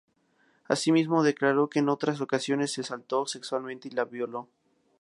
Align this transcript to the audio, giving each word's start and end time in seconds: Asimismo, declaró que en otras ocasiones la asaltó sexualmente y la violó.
Asimismo, 0.67 1.21
declaró 1.21 1.69
que 1.69 1.77
en 1.77 1.87
otras 1.87 2.21
ocasiones 2.21 2.75
la 2.75 2.81
asaltó 2.81 3.27
sexualmente 3.27 3.87
y 3.87 3.91
la 3.91 4.05
violó. 4.05 4.49